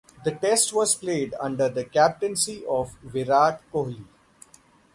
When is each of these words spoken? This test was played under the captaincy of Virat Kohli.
This 0.25 0.33
test 0.41 0.73
was 0.73 0.95
played 0.95 1.35
under 1.39 1.69
the 1.69 1.83
captaincy 1.85 2.65
of 2.65 2.95
Virat 3.03 3.61
Kohli. 3.71 4.03